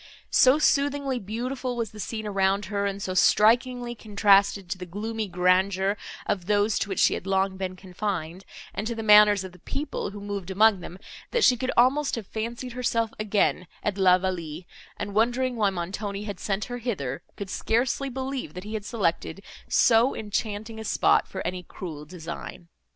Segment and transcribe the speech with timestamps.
[0.31, 5.27] So soothingly beautiful was the scene around her, and so strikingly contrasted to the gloomy
[5.27, 8.43] grandeur of those, to which she had long been confined,
[8.73, 10.97] and to the manners of the people, who moved among them,
[11.29, 14.65] that she could almost have fancied herself again at La Vallée,
[14.97, 19.43] and, wondering why Montoni had sent her hither, could scarcely believe, that he had selected
[19.69, 22.69] so enchanting a spot for any cruel design.